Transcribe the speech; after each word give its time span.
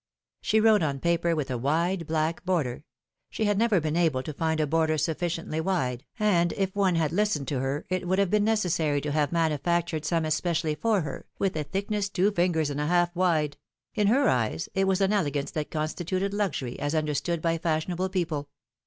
She 0.41 0.59
wrote 0.59 0.81
on 0.81 0.99
paper 0.99 1.35
with 1.35 1.51
a 1.51 1.59
wide, 1.59 2.07
black 2.07 2.43
border— 2.43 2.85
she 3.29 3.45
had 3.45 3.59
never 3.59 3.79
been 3.79 3.95
able 3.95 4.23
to 4.23 4.33
find 4.33 4.59
a 4.59 4.65
border 4.65 4.97
sufficiently 4.97 5.61
wide, 5.61 6.05
and 6.17 6.53
if 6.53 6.75
one 6.75 6.95
had 6.95 7.11
listened 7.11 7.47
to 7.49 7.59
her, 7.59 7.85
it 7.87 8.07
would 8.07 8.17
have 8.17 8.31
been 8.31 8.43
necessary 8.43 8.99
to 9.01 9.11
have 9.11 9.31
manufactured 9.31 10.03
some 10.03 10.25
especially 10.25 10.73
for 10.73 11.01
her, 11.01 11.27
with 11.37 11.55
a 11.55 11.63
thick 11.63 11.91
ness 11.91 12.09
two 12.09 12.31
fingers 12.31 12.71
and 12.71 12.81
a 12.81 12.87
half 12.87 13.15
wide; 13.15 13.57
in 13.93 14.07
her 14.07 14.27
eyes, 14.27 14.67
it 14.73 14.87
was 14.87 15.01
an 15.01 15.13
elegance 15.13 15.51
that 15.51 15.69
constituted 15.69 16.33
luxury, 16.33 16.79
as 16.79 16.95
understood 16.95 17.39
by 17.39 17.59
fashion 17.59 17.91
able 17.93 18.09
people. 18.09 18.49